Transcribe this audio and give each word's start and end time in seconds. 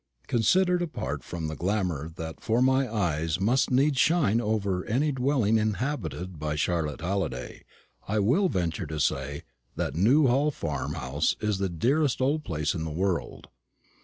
Considered 0.25 0.81
apart 0.81 1.23
from 1.23 1.45
the 1.47 1.55
glamour 1.55 2.09
that 2.15 2.41
for 2.41 2.59
my 2.59 2.91
eyes 2.91 3.39
must 3.39 3.69
needs 3.69 3.99
shine 3.99 4.41
over 4.41 4.83
any 4.85 5.11
dwelling 5.11 5.57
inhabited 5.59 6.39
by 6.39 6.55
Charlotte 6.55 7.01
Halliday, 7.01 7.63
I 8.07 8.17
will 8.17 8.49
venture 8.49 8.87
to 8.87 8.99
say 8.99 9.43
that 9.75 9.93
Newhall 9.93 10.49
farm 10.49 10.95
house 10.95 11.35
is 11.39 11.59
the 11.59 11.69
dearest 11.69 12.19
old 12.19 12.43
place 12.43 12.73
in 12.73 12.83
the 12.83 12.89
world. 12.89 13.49